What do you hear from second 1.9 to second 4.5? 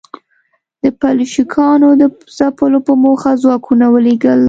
د ځپلو په موخه ځواکونه ولېږل.